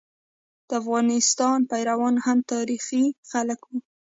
[0.67, 3.77] د افغانستان پيروان هم تاریخي خلک وو.